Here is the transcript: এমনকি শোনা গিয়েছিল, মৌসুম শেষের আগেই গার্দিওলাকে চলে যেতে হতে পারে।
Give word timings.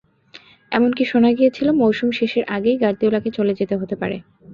এমনকি 0.71 1.03
শোনা 1.05 1.29
গিয়েছিল, 1.37 1.67
মৌসুম 1.81 2.09
শেষের 2.11 2.43
আগেই 2.55 2.77
গার্দিওলাকে 2.77 3.29
চলে 3.37 3.53
যেতে 3.59 3.75
হতে 3.77 3.95
পারে। 4.01 4.17